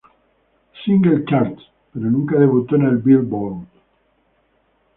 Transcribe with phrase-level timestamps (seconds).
[0.83, 1.61] Singles Charts
[1.93, 3.67] pero nunca debutó en el Billboard.